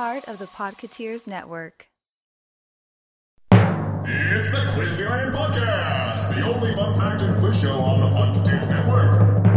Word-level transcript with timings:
part 0.00 0.26
of 0.28 0.38
the 0.38 0.46
Podcateers 0.46 1.26
Network. 1.26 1.90
It's 3.52 4.50
the 4.50 4.64
Quizneyland 4.72 5.36
Podcast, 5.36 6.34
the 6.34 6.40
only 6.40 6.72
fun 6.72 6.96
fact 6.96 7.20
and 7.20 7.38
quiz 7.38 7.60
show 7.60 7.78
on 7.78 8.00
the 8.00 8.06
Podcateers 8.06 8.66
Network. 8.66 9.50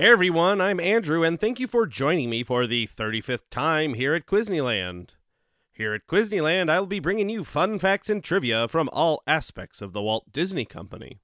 Hey 0.00 0.10
everyone, 0.10 0.60
I'm 0.60 0.78
Andrew, 0.78 1.24
and 1.24 1.40
thank 1.40 1.58
you 1.58 1.66
for 1.66 1.84
joining 1.84 2.30
me 2.30 2.44
for 2.44 2.68
the 2.68 2.86
35th 2.86 3.50
time 3.50 3.94
here 3.94 4.14
at 4.14 4.26
Quizneyland. 4.26 5.16
Here 5.72 5.92
at 5.92 6.06
Quizneyland, 6.06 6.70
I 6.70 6.78
will 6.78 6.86
be 6.86 7.00
bringing 7.00 7.28
you 7.28 7.42
fun 7.42 7.80
facts 7.80 8.08
and 8.08 8.22
trivia 8.22 8.68
from 8.68 8.88
all 8.92 9.24
aspects 9.26 9.82
of 9.82 9.92
the 9.92 10.00
Walt 10.00 10.32
Disney 10.32 10.64
Company. 10.64 11.18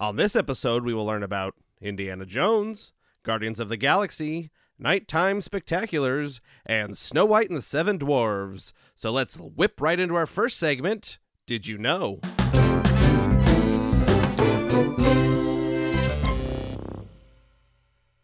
On 0.00 0.16
this 0.16 0.34
episode, 0.34 0.84
we 0.84 0.92
will 0.92 1.06
learn 1.06 1.22
about 1.22 1.54
Indiana 1.80 2.26
Jones, 2.26 2.92
Guardians 3.22 3.60
of 3.60 3.68
the 3.68 3.76
Galaxy, 3.76 4.50
Nighttime 4.80 5.38
Spectaculars, 5.38 6.40
and 6.66 6.98
Snow 6.98 7.24
White 7.24 7.50
and 7.50 7.56
the 7.56 7.62
Seven 7.62 8.00
Dwarves. 8.00 8.72
So 8.96 9.12
let's 9.12 9.36
whip 9.36 9.80
right 9.80 10.00
into 10.00 10.16
our 10.16 10.26
first 10.26 10.58
segment 10.58 11.20
Did 11.46 11.68
You 11.68 11.78
Know? 11.78 12.18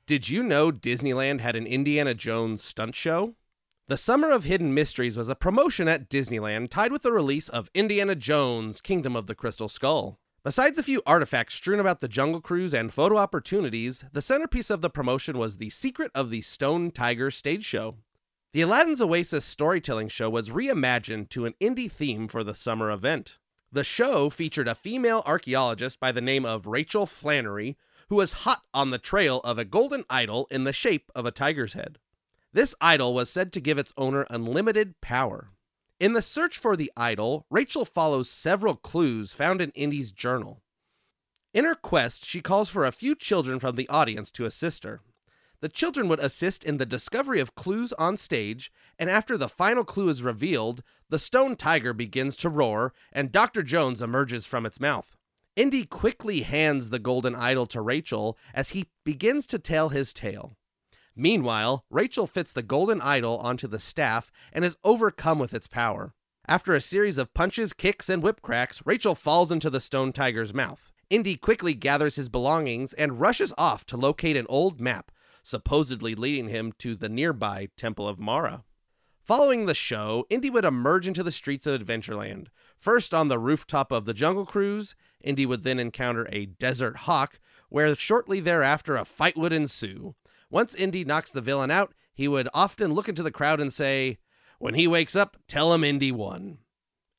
Did 0.09 0.31
you 0.31 0.42
know 0.42 0.73
Disneyland 0.73 1.42
had 1.42 1.55
an 1.55 1.67
Indiana 1.67 2.14
Jones 2.14 2.64
stunt 2.64 2.95
show? 2.95 3.34
The 3.89 3.98
Summer 3.98 4.31
of 4.31 4.45
Hidden 4.45 4.73
Mysteries 4.73 5.19
was 5.19 5.28
a 5.28 5.34
promotion 5.34 5.87
at 5.87 6.09
Disneyland 6.09 6.70
tied 6.70 6.92
with 6.92 7.03
the 7.03 7.12
release 7.12 7.51
of 7.51 7.70
Indiana 7.75 8.14
Jones 8.14 8.81
Kingdom 8.81 9.14
of 9.14 9.27
the 9.27 9.34
Crystal 9.34 9.69
Skull. 9.69 10.19
Besides 10.42 10.79
a 10.79 10.83
few 10.83 11.03
artifacts 11.05 11.56
strewn 11.56 11.79
about 11.79 12.01
the 12.01 12.09
Jungle 12.09 12.41
Cruise 12.41 12.73
and 12.73 12.91
photo 12.91 13.19
opportunities, 13.19 14.03
the 14.11 14.23
centerpiece 14.23 14.70
of 14.70 14.81
the 14.81 14.89
promotion 14.89 15.36
was 15.36 15.59
the 15.59 15.69
Secret 15.69 16.11
of 16.14 16.31
the 16.31 16.41
Stone 16.41 16.92
Tiger 16.92 17.31
stage 17.31 17.67
show. 17.67 17.97
The 18.55 18.62
Aladdin's 18.62 19.03
Oasis 19.03 19.45
storytelling 19.45 20.09
show 20.09 20.31
was 20.31 20.48
reimagined 20.48 21.29
to 21.29 21.45
an 21.45 21.53
indie 21.61 21.92
theme 21.92 22.29
for 22.29 22.42
the 22.42 22.55
summer 22.55 22.91
event. 22.91 23.36
The 23.70 23.84
show 23.84 24.31
featured 24.31 24.69
a 24.69 24.75
female 24.75 25.23
archaeologist 25.27 26.01
by 26.01 26.12
the 26.12 26.23
name 26.23 26.47
of 26.47 26.67
Rachel 26.67 27.05
Flannery, 27.05 27.77
who 28.09 28.17
was 28.17 28.45
hot 28.45 28.62
on 28.73 28.91
the 28.91 28.98
trail 28.98 29.41
of 29.45 29.59
a 29.59 29.64
golden 29.64 30.05
idol 30.09 30.47
in 30.51 30.64
the 30.64 30.73
shape 30.73 31.11
of 31.14 31.27
a 31.27 31.31
tiger's 31.31 31.75
head. 31.75 31.98
This 32.53 32.75
idol 32.81 33.14
was 33.14 33.28
said 33.31 33.53
to 33.53 33.61
give 33.61 33.78
its 33.78 33.92
owner 33.97 34.27
unlimited 34.31 35.01
power. 35.01 35.51
In 36.01 36.12
the 36.12 36.23
search 36.23 36.56
for 36.56 36.77
the 36.77 36.91
idol, 36.97 37.45
Rachel 37.51 37.84
follows 37.84 38.31
several 38.31 38.77
clues 38.77 39.33
found 39.33 39.61
in 39.61 39.70
Indy's 39.73 40.12
journal. 40.12 40.62
In 41.53 41.64
her 41.64 41.75
quest, 41.75 42.25
she 42.25 42.41
calls 42.41 42.70
for 42.70 42.84
a 42.84 42.92
few 42.92 43.14
children 43.14 43.59
from 43.59 43.77
the 43.77 43.89
audience 43.89 44.31
to 44.33 44.45
assist 44.45 44.84
her. 44.84 45.01
The 45.61 45.69
children 45.69 46.06
would 46.09 46.20
assist 46.20 46.62
in 46.62 46.77
the 46.77 46.86
discovery 46.86 47.41
of 47.41 47.56
clues 47.56 47.92
on 47.95 48.17
stage, 48.17 48.70
and 48.97 49.11
after 49.11 49.36
the 49.36 49.48
final 49.48 49.84
clue 49.84 50.09
is 50.09 50.23
revealed, 50.23 50.84
the 51.09 51.19
stone 51.19 51.56
tiger 51.56 51.92
begins 51.92 52.36
to 52.39 52.48
roar, 52.48 52.95
and 53.12 53.33
Dr. 53.33 53.64
Jones 53.64 54.01
emerges 54.01 54.47
from 54.47 54.64
its 54.64 54.79
mouth. 54.79 55.17
Indy 55.59 55.84
quickly 55.84 56.42
hands 56.42 56.91
the 56.91 57.01
golden 57.01 57.35
idol 57.35 57.67
to 57.67 57.80
Rachel 57.80 58.39
as 58.55 58.69
he 58.69 58.86
begins 59.05 59.45
to 59.48 59.58
tell 59.58 59.89
his 59.89 60.13
tale. 60.13 60.57
Meanwhile, 61.17 61.85
Rachel 61.91 62.29
fits 62.29 62.52
the 62.52 62.63
golden 62.63 63.01
idol 63.01 63.39
onto 63.39 63.67
the 63.67 63.80
staff 63.80 64.30
and 64.52 64.64
is 64.64 64.77
overcome 64.85 65.41
with 65.41 65.52
its 65.52 65.67
power. 65.67 66.14
After 66.46 66.77
a 66.77 66.80
series 66.80 67.19
of 67.19 67.35
punches, 67.35 67.73
kicks, 67.73 68.08
and 68.08 68.23
whip 68.23 68.41
cracks, 68.41 68.83
Rachel 68.85 69.17
falls 69.17 69.51
into 69.51 69.69
the 69.69 69.80
stone 69.80 70.13
tiger's 70.13 70.55
mouth. 70.55 70.92
Indy 71.11 71.35
quickly 71.35 71.75
gathers 71.75 72.14
his 72.14 72.29
belongings 72.29 72.92
and 72.92 73.20
rushes 73.20 73.52
off 73.58 73.85
to 73.86 73.96
locate 73.96 74.36
an 74.36 74.46
old 74.48 74.80
map, 74.80 75.11
supposedly 75.42 76.14
leading 76.14 76.46
him 76.46 76.73
to 76.79 76.95
the 76.95 77.08
nearby 77.08 77.69
Temple 77.77 78.07
of 78.07 78.20
Mara. 78.20 78.63
Following 79.28 79.66
the 79.66 79.74
show, 79.74 80.24
Indy 80.30 80.48
would 80.48 80.64
emerge 80.64 81.06
into 81.06 81.22
the 81.22 81.30
streets 81.30 81.66
of 81.66 81.78
Adventureland, 81.78 82.46
first 82.78 83.12
on 83.12 83.28
the 83.28 83.39
rooftop 83.39 83.92
of 83.92 84.06
the 84.06 84.14
Jungle 84.14 84.46
Cruise, 84.46 84.94
Indy 85.20 85.44
would 85.44 85.64
then 85.64 85.78
encounter 85.78 86.27
a 86.33 86.46
desert 86.46 87.00
hawk, 87.00 87.39
where 87.68 87.94
shortly 87.94 88.40
thereafter 88.40 88.96
a 88.96 89.05
fight 89.05 89.36
would 89.36 89.52
ensue. 89.52 90.14
Once 90.48 90.74
Indy 90.74 91.05
knocks 91.05 91.30
the 91.30 91.42
villain 91.42 91.70
out, 91.70 91.92
he 92.14 92.27
would 92.27 92.48
often 92.55 92.94
look 92.94 93.06
into 93.06 93.22
the 93.22 93.30
crowd 93.30 93.61
and 93.61 93.70
say, 93.70 94.16
When 94.58 94.72
he 94.72 94.86
wakes 94.86 95.14
up, 95.14 95.36
tell 95.46 95.74
him 95.74 95.84
Indy 95.84 96.10
won. 96.10 96.60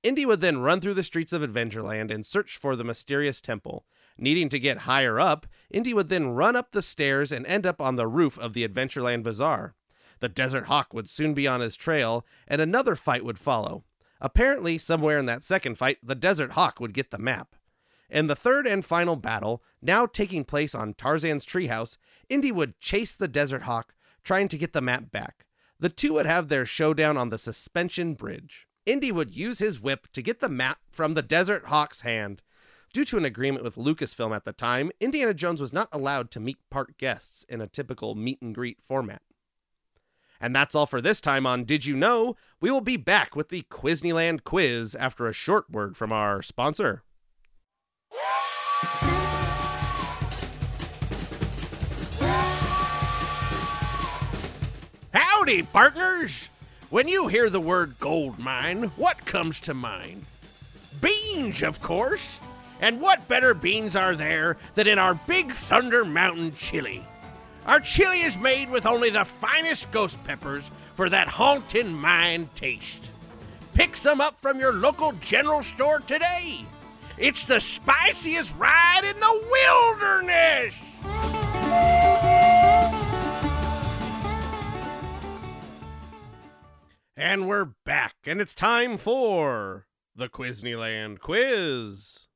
Indy 0.01 0.25
would 0.25 0.41
then 0.41 0.61
run 0.61 0.81
through 0.81 0.95
the 0.95 1.03
streets 1.03 1.31
of 1.31 1.43
Adventureland 1.43 2.09
and 2.09 2.25
search 2.25 2.57
for 2.57 2.75
the 2.75 2.83
mysterious 2.83 3.39
temple. 3.39 3.85
Needing 4.17 4.49
to 4.49 4.57
get 4.57 4.79
higher 4.79 5.19
up, 5.19 5.45
Indy 5.69 5.93
would 5.93 6.07
then 6.07 6.29
run 6.29 6.55
up 6.55 6.71
the 6.71 6.81
stairs 6.81 7.31
and 7.31 7.45
end 7.45 7.67
up 7.67 7.79
on 7.79 7.97
the 7.97 8.07
roof 8.07 8.39
of 8.39 8.53
the 8.53 8.67
Adventureland 8.67 9.21
Bazaar. 9.21 9.75
The 10.19 10.29
Desert 10.29 10.65
Hawk 10.65 10.93
would 10.93 11.07
soon 11.07 11.33
be 11.33 11.47
on 11.47 11.61
his 11.61 11.75
trail, 11.75 12.25
and 12.47 12.59
another 12.61 12.95
fight 12.95 13.23
would 13.23 13.39
follow. 13.39 13.83
Apparently, 14.21 14.77
somewhere 14.77 15.17
in 15.17 15.25
that 15.27 15.43
second 15.43 15.77
fight, 15.77 15.97
the 16.03 16.15
Desert 16.15 16.51
Hawk 16.51 16.79
would 16.79 16.93
get 16.93 17.11
the 17.11 17.17
map. 17.17 17.55
In 18.09 18.27
the 18.27 18.35
third 18.35 18.65
and 18.67 18.83
final 18.83 19.15
battle, 19.15 19.63
now 19.81 20.05
taking 20.05 20.43
place 20.43 20.73
on 20.73 20.93
Tarzan's 20.93 21.45
treehouse, 21.45 21.97
Indy 22.27 22.51
would 22.51 22.79
chase 22.79 23.15
the 23.15 23.27
Desert 23.27 23.63
Hawk, 23.63 23.93
trying 24.23 24.47
to 24.49 24.57
get 24.57 24.73
the 24.73 24.81
map 24.81 25.11
back. 25.11 25.45
The 25.79 25.89
two 25.89 26.13
would 26.13 26.25
have 26.25 26.49
their 26.49 26.65
showdown 26.65 27.17
on 27.17 27.29
the 27.29 27.37
suspension 27.37 28.15
bridge. 28.15 28.67
Indy 28.85 29.11
would 29.11 29.35
use 29.35 29.59
his 29.59 29.79
whip 29.79 30.07
to 30.13 30.21
get 30.21 30.39
the 30.39 30.49
map 30.49 30.79
from 30.91 31.13
the 31.13 31.21
Desert 31.21 31.65
Hawk's 31.65 32.01
hand. 32.01 32.41
Due 32.91 33.05
to 33.05 33.17
an 33.17 33.25
agreement 33.25 33.63
with 33.63 33.75
Lucasfilm 33.75 34.35
at 34.35 34.45
the 34.45 34.51
time, 34.51 34.91
Indiana 34.99 35.33
Jones 35.33 35.61
was 35.61 35.71
not 35.71 35.87
allowed 35.91 36.31
to 36.31 36.39
meet 36.39 36.57
park 36.71 36.97
guests 36.97 37.45
in 37.47 37.61
a 37.61 37.67
typical 37.67 38.15
meet 38.15 38.41
and 38.41 38.53
greet 38.55 38.81
format. 38.81 39.21
And 40.41 40.55
that's 40.55 40.73
all 40.73 40.85
for 40.85 41.01
this 41.01 41.19
time 41.19 41.45
on 41.45 41.65
Did 41.65 41.85
You 41.85 41.95
Know? 41.95 42.35
We 42.61 42.71
will 42.71 42.81
be 42.81 42.97
back 42.97 43.35
with 43.35 43.49
the 43.49 43.63
Quizneyland 43.69 44.43
quiz 44.43 44.95
after 44.95 45.27
a 45.27 45.33
short 45.33 45.69
word 45.69 45.97
from 45.97 46.11
our 46.11 46.41
sponsor. 46.41 47.03
Howdy, 55.13 55.63
partners! 55.63 56.49
When 56.89 57.07
you 57.07 57.27
hear 57.27 57.49
the 57.49 57.59
word 57.59 57.95
gold 57.99 58.39
mine, 58.39 58.91
what 58.95 59.25
comes 59.25 59.59
to 59.61 59.73
mind? 59.73 60.25
Beans, 61.01 61.61
of 61.61 61.81
course! 61.81 62.39
And 62.81 63.01
what 63.01 63.27
better 63.27 63.53
beans 63.53 63.95
are 63.95 64.15
there 64.15 64.57
than 64.75 64.87
in 64.87 64.97
our 64.97 65.15
Big 65.15 65.51
Thunder 65.51 66.05
Mountain 66.05 66.55
chili? 66.55 67.05
Our 67.65 67.79
chili 67.79 68.21
is 68.21 68.37
made 68.37 68.69
with 68.69 68.85
only 68.85 69.09
the 69.09 69.25
finest 69.25 69.91
ghost 69.91 70.23
peppers 70.23 70.71
for 70.95 71.09
that 71.09 71.27
haunting 71.27 71.93
mind 71.93 72.53
taste. 72.55 73.09
Pick 73.73 73.95
some 73.95 74.21
up 74.21 74.39
from 74.39 74.59
your 74.59 74.73
local 74.73 75.11
general 75.13 75.61
store 75.61 75.99
today. 75.99 76.65
It's 77.17 77.45
the 77.45 77.59
spiciest 77.59 78.53
ride 78.57 79.01
in 79.03 79.19
the 79.19 79.47
wilderness! 79.51 80.75
And 87.15 87.49
we're 87.49 87.73
back, 87.85 88.15
and 88.25 88.39
it's 88.39 88.55
time 88.55 88.97
for 88.97 89.85
the 90.15 90.29
Quizneyland 90.29 91.19
quiz. 91.19 92.28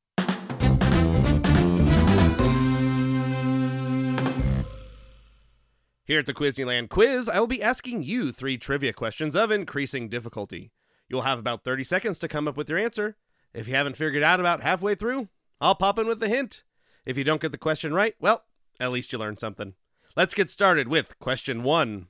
Here 6.05 6.19
at 6.19 6.25
the 6.25 6.33
Quizneyland 6.33 6.89
quiz, 6.89 7.29
I 7.29 7.39
will 7.39 7.47
be 7.47 7.63
asking 7.63 8.03
you 8.03 8.33
three 8.33 8.57
trivia 8.57 8.91
questions 8.91 9.37
of 9.37 9.51
increasing 9.51 10.09
difficulty. 10.09 10.73
You'll 11.07 11.21
have 11.21 11.39
about 11.39 11.63
30 11.63 11.85
seconds 11.85 12.19
to 12.19 12.27
come 12.27 12.45
up 12.45 12.57
with 12.57 12.67
your 12.67 12.77
answer. 12.77 13.15
If 13.53 13.69
you 13.69 13.75
haven't 13.75 13.95
figured 13.95 14.21
out 14.21 14.41
about 14.41 14.61
halfway 14.61 14.95
through, 14.95 15.29
I'll 15.61 15.75
pop 15.75 15.97
in 15.97 16.07
with 16.07 16.21
a 16.21 16.27
hint. 16.27 16.63
If 17.05 17.17
you 17.17 17.23
don't 17.23 17.41
get 17.41 17.53
the 17.53 17.57
question 17.57 17.93
right, 17.93 18.15
well, 18.19 18.43
at 18.81 18.91
least 18.91 19.13
you 19.13 19.19
learned 19.19 19.39
something. 19.39 19.75
Let's 20.13 20.33
get 20.33 20.49
started 20.49 20.89
with 20.89 21.17
question 21.19 21.63
one. 21.63 22.07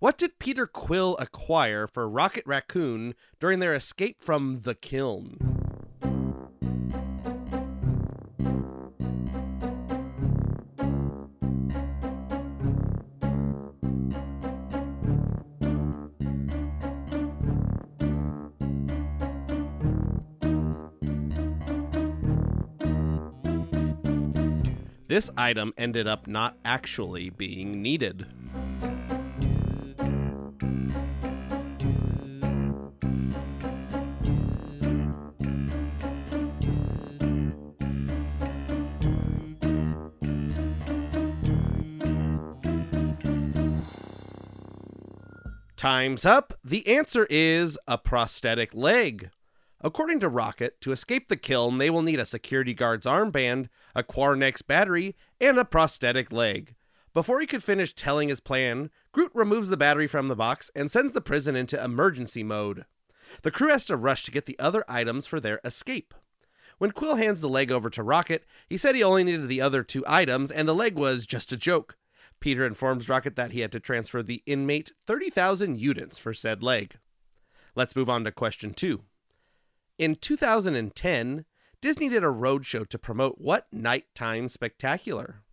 What 0.00 0.18
did 0.18 0.40
Peter 0.40 0.66
Quill 0.66 1.16
acquire 1.20 1.86
for 1.86 2.08
Rocket 2.08 2.42
Raccoon 2.46 3.14
during 3.38 3.60
their 3.60 3.74
escape 3.74 4.22
from 4.24 4.62
the 4.62 4.74
Kyln? 4.74 5.53
This 25.06 25.30
item 25.36 25.74
ended 25.76 26.06
up 26.06 26.26
not 26.26 26.56
actually 26.64 27.28
being 27.28 27.82
needed. 27.82 28.26
Time's 45.76 46.24
up. 46.24 46.54
The 46.64 46.96
answer 46.96 47.26
is 47.28 47.78
a 47.86 47.98
prosthetic 47.98 48.72
leg. 48.72 49.28
According 49.84 50.20
to 50.20 50.30
Rocket, 50.30 50.80
to 50.80 50.92
escape 50.92 51.28
the 51.28 51.36
Kyln, 51.36 51.78
they 51.78 51.90
will 51.90 52.00
need 52.00 52.18
a 52.18 52.24
security 52.24 52.72
guard's 52.72 53.04
armband, 53.04 53.68
a 53.94 54.02
Quarnyx 54.02 54.66
battery, 54.66 55.14
and 55.38 55.58
a 55.58 55.64
prosthetic 55.66 56.32
leg. 56.32 56.74
Before 57.12 57.38
he 57.38 57.46
could 57.46 57.62
finish 57.62 57.94
telling 57.94 58.30
his 58.30 58.40
plan, 58.40 58.88
Groot 59.12 59.30
removes 59.34 59.68
the 59.68 59.76
battery 59.76 60.06
from 60.06 60.28
the 60.28 60.34
box 60.34 60.70
and 60.74 60.90
sends 60.90 61.12
the 61.12 61.20
prison 61.20 61.54
into 61.54 61.82
emergency 61.82 62.42
mode. 62.42 62.86
The 63.42 63.50
crew 63.50 63.68
has 63.68 63.84
to 63.86 63.96
rush 63.96 64.24
to 64.24 64.30
get 64.30 64.46
the 64.46 64.58
other 64.58 64.84
items 64.88 65.26
for 65.26 65.38
their 65.38 65.60
escape. 65.62 66.14
When 66.78 66.92
Quill 66.92 67.16
hands 67.16 67.42
the 67.42 67.48
leg 67.50 67.70
over 67.70 67.90
to 67.90 68.02
Rocket, 68.02 68.46
he 68.66 68.78
said 68.78 68.94
he 68.94 69.04
only 69.04 69.22
needed 69.22 69.48
the 69.48 69.60
other 69.60 69.82
two 69.82 70.02
items 70.06 70.50
and 70.50 70.66
the 70.66 70.74
leg 70.74 70.96
was 70.96 71.26
just 71.26 71.52
a 71.52 71.58
joke. 71.58 71.98
Peter 72.40 72.64
informs 72.64 73.10
Rocket 73.10 73.36
that 73.36 73.52
he 73.52 73.60
had 73.60 73.72
to 73.72 73.80
transfer 73.80 74.22
the 74.22 74.42
inmate 74.46 74.92
30,000 75.06 75.78
units 75.78 76.16
for 76.16 76.32
said 76.32 76.62
leg. 76.62 76.96
Let's 77.76 77.94
move 77.94 78.08
on 78.08 78.24
to 78.24 78.32
question 78.32 78.72
two. 78.72 79.02
In 79.96 80.16
2010, 80.16 81.44
Disney 81.80 82.08
did 82.08 82.24
a 82.24 82.26
roadshow 82.26 82.84
to 82.88 82.98
promote 82.98 83.36
what 83.38 83.68
nighttime 83.72 84.48
spectacular? 84.48 85.44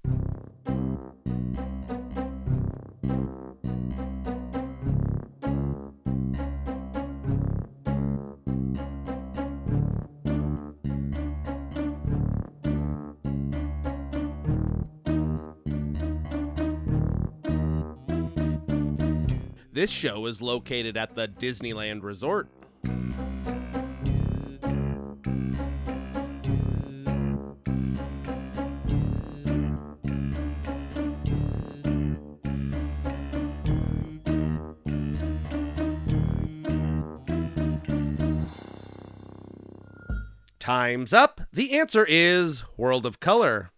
This 19.72 19.92
show 19.92 20.26
is 20.26 20.42
located 20.42 20.98
at 20.98 21.14
the 21.14 21.28
Disneyland 21.28 22.02
Resort. 22.02 22.50
Time's 40.62 41.12
up. 41.12 41.42
The 41.52 41.76
answer 41.76 42.06
is 42.08 42.64
World 42.78 43.08
of 43.08 43.20
Color. 43.20 43.72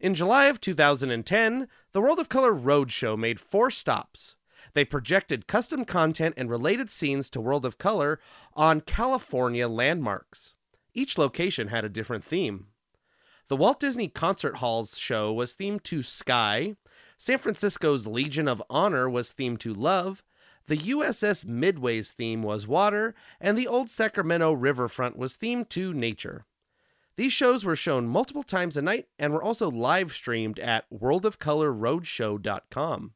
In 0.00 0.14
July 0.14 0.46
of 0.46 0.60
2010, 0.60 1.68
the 1.92 2.00
World 2.00 2.18
of 2.18 2.28
Color 2.28 2.52
Roadshow 2.52 3.16
made 3.16 3.38
four 3.38 3.70
stops. 3.70 4.34
They 4.72 4.84
projected 4.84 5.46
custom 5.46 5.84
content 5.84 6.34
and 6.36 6.50
related 6.50 6.90
scenes 6.90 7.30
to 7.30 7.40
World 7.40 7.64
of 7.64 7.78
Color 7.78 8.18
on 8.54 8.80
California 8.80 9.68
landmarks. 9.68 10.56
Each 10.92 11.16
location 11.18 11.68
had 11.68 11.84
a 11.84 11.88
different 11.88 12.24
theme. 12.24 12.66
The 13.46 13.56
Walt 13.56 13.78
Disney 13.78 14.08
Concert 14.08 14.56
Halls 14.56 14.98
show 14.98 15.32
was 15.32 15.54
themed 15.54 15.84
to 15.84 16.02
sky, 16.02 16.74
San 17.16 17.38
Francisco's 17.38 18.08
Legion 18.08 18.48
of 18.48 18.60
Honor 18.68 19.08
was 19.08 19.32
themed 19.32 19.60
to 19.60 19.72
love, 19.72 20.24
the 20.66 20.78
USS 20.78 21.44
Midway's 21.44 22.12
theme 22.12 22.42
was 22.42 22.66
water, 22.66 23.14
and 23.40 23.58
the 23.58 23.68
Old 23.68 23.90
Sacramento 23.90 24.52
Riverfront 24.52 25.16
was 25.16 25.36
themed 25.36 25.68
to 25.70 25.92
nature. 25.92 26.46
These 27.16 27.32
shows 27.32 27.64
were 27.64 27.76
shown 27.76 28.08
multiple 28.08 28.42
times 28.42 28.76
a 28.76 28.82
night 28.82 29.06
and 29.18 29.32
were 29.32 29.42
also 29.42 29.70
live 29.70 30.12
streamed 30.12 30.58
at 30.58 30.90
worldofcolorroadshow.com. 30.90 33.12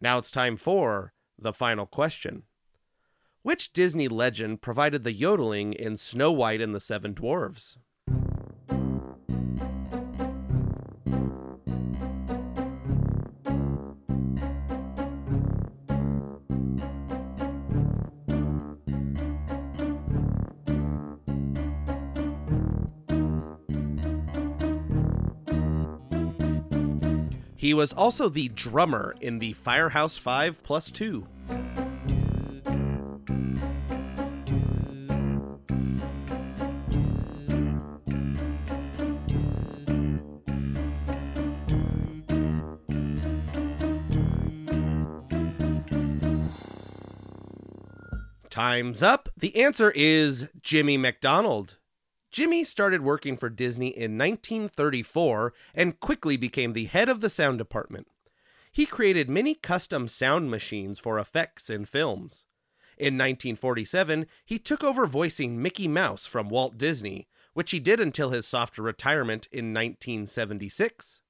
Now 0.00 0.18
it's 0.18 0.30
time 0.30 0.56
for 0.56 1.14
the 1.38 1.52
final 1.52 1.86
question. 1.86 2.44
Which 3.42 3.72
Disney 3.72 4.08
legend 4.08 4.60
provided 4.60 5.04
the 5.04 5.12
yodeling 5.12 5.72
in 5.72 5.96
Snow 5.96 6.32
White 6.32 6.60
and 6.60 6.74
the 6.74 6.80
Seven 6.80 7.14
Dwarfs? 7.14 7.78
He 27.66 27.74
was 27.74 27.92
also 27.92 28.28
the 28.28 28.46
drummer 28.50 29.16
in 29.20 29.40
the 29.40 29.52
Firehouse 29.54 30.16
5 30.16 30.62
plus 30.62 30.88
2. 30.92 31.26
Time's 48.48 49.02
up. 49.02 49.28
The 49.36 49.60
answer 49.60 49.90
is 49.90 50.46
Jimmy 50.62 50.96
McDonald. 50.96 51.78
Jimmy 52.36 52.64
started 52.64 53.00
working 53.00 53.38
for 53.38 53.48
Disney 53.48 53.86
in 53.86 54.18
1934 54.18 55.54
and 55.74 55.98
quickly 55.98 56.36
became 56.36 56.74
the 56.74 56.84
head 56.84 57.08
of 57.08 57.22
the 57.22 57.30
sound 57.30 57.56
department. 57.56 58.08
He 58.70 58.84
created 58.84 59.30
many 59.30 59.54
custom 59.54 60.06
sound 60.06 60.50
machines 60.50 60.98
for 60.98 61.18
effects 61.18 61.70
in 61.70 61.86
films. 61.86 62.44
In 62.98 63.14
1947, 63.14 64.26
he 64.44 64.58
took 64.58 64.84
over 64.84 65.06
voicing 65.06 65.62
Mickey 65.62 65.88
Mouse 65.88 66.26
from 66.26 66.50
Walt 66.50 66.76
Disney, 66.76 67.26
which 67.54 67.70
he 67.70 67.80
did 67.80 68.00
until 68.00 68.28
his 68.28 68.46
softer 68.46 68.82
retirement 68.82 69.48
in 69.50 69.72
1976. 69.72 71.22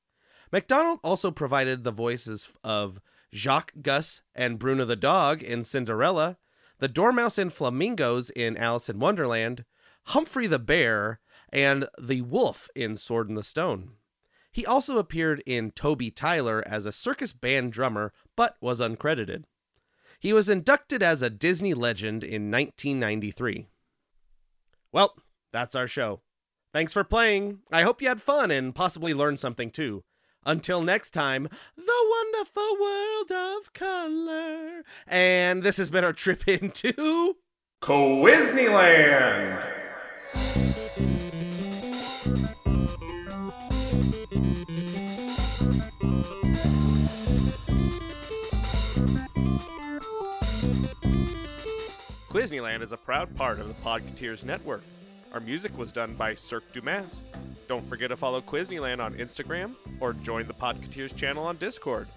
McDonald 0.50 0.98
also 1.04 1.30
provided 1.30 1.84
the 1.84 1.92
voices 1.92 2.50
of 2.64 3.00
Jaq 3.32 3.80
Gus 3.80 4.22
and 4.34 4.58
Bruno 4.58 4.84
the 4.84 4.96
dog 4.96 5.40
in 5.40 5.62
Cinderella, 5.62 6.36
the 6.80 6.88
Dormouse 6.88 7.38
and 7.38 7.52
Flamingos 7.52 8.30
in 8.30 8.56
Alice 8.56 8.88
in 8.88 8.98
Wonderland, 8.98 9.64
Humphrey 10.06 10.46
the 10.46 10.58
Bear, 10.58 11.20
and 11.52 11.88
the 12.00 12.22
Wolf 12.22 12.68
in 12.74 12.96
Sword 12.96 13.28
in 13.28 13.34
the 13.34 13.42
Stone. 13.42 13.92
He 14.52 14.64
also 14.64 14.98
appeared 14.98 15.42
in 15.44 15.70
Toby 15.72 16.10
Tyler 16.10 16.62
as 16.66 16.86
a 16.86 16.92
circus 16.92 17.32
band 17.32 17.72
drummer, 17.72 18.12
but 18.36 18.56
was 18.60 18.80
uncredited. 18.80 19.44
He 20.18 20.32
was 20.32 20.48
inducted 20.48 21.02
as 21.02 21.22
a 21.22 21.28
Disney 21.28 21.74
legend 21.74 22.24
in 22.24 22.50
1993. 22.50 23.66
Well, 24.92 25.14
that's 25.52 25.74
our 25.74 25.86
show. 25.86 26.22
Thanks 26.72 26.92
for 26.92 27.04
playing. 27.04 27.58
I 27.70 27.82
hope 27.82 28.00
you 28.00 28.08
had 28.08 28.22
fun 28.22 28.50
and 28.50 28.74
possibly 28.74 29.12
learned 29.12 29.40
something 29.40 29.70
too. 29.70 30.04
Until 30.44 30.80
next 30.80 31.10
time, 31.10 31.48
the 31.76 32.06
wonderful 32.10 32.76
world 32.80 33.32
of 33.32 33.72
color. 33.72 34.84
And 35.06 35.62
this 35.62 35.76
has 35.76 35.90
been 35.90 36.04
our 36.04 36.12
trip 36.12 36.46
into 36.48 37.36
Quizneyland! 37.82 39.75
Quizneyland 52.36 52.82
is 52.82 52.92
a 52.92 52.98
proud 52.98 53.34
part 53.34 53.58
of 53.58 53.66
the 53.66 53.74
Podcateers 53.74 54.44
Network. 54.44 54.82
Our 55.32 55.40
music 55.40 55.76
was 55.78 55.90
done 55.90 56.14
by 56.14 56.34
Cirque 56.34 56.70
Dumas. 56.72 57.22
Don't 57.66 57.88
forget 57.88 58.10
to 58.10 58.16
follow 58.16 58.42
Quizneyland 58.42 59.00
on 59.00 59.14
Instagram 59.14 59.72
or 60.00 60.12
join 60.12 60.46
the 60.46 60.52
Podcateers 60.52 61.16
channel 61.16 61.46
on 61.46 61.56
Discord. 61.56 62.08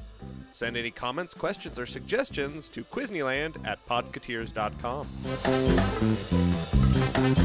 Send 0.54 0.76
any 0.76 0.92
comments, 0.92 1.34
questions, 1.34 1.80
or 1.80 1.86
suggestions 1.86 2.68
to 2.70 2.84
Quizneyland 2.84 3.66
at 3.66 3.80
podcateers.com. 3.88 5.08
Part 7.20 7.38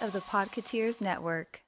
of 0.00 0.12
the 0.12 0.20
Podcateers 0.20 1.00
Network. 1.00 1.62